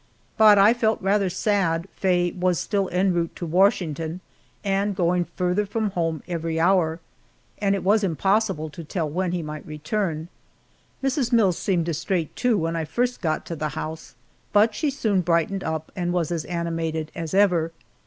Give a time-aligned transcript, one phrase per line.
[0.35, 4.19] But I felt rather sad Faye was still en route to Washington,
[4.63, 6.99] and going farther from home every hour,
[7.59, 10.27] and it was impossible to tell when he would return,
[11.03, 11.31] Mrs.
[11.31, 14.15] Mills seemed distraite, too, when I first got to the house,
[14.51, 17.71] but she soon brightened up and was as animated as ever.